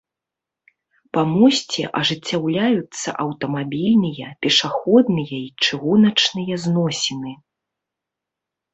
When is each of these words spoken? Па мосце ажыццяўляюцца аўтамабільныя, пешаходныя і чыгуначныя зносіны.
Па 1.17 1.21
мосце 1.33 1.83
ажыццяўляюцца 1.99 3.09
аўтамабільныя, 3.25 4.27
пешаходныя 4.47 5.35
і 5.47 5.69
чыгуначныя 5.69 6.55
зносіны. 6.69 7.31